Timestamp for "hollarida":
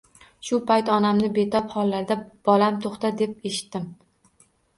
1.73-2.17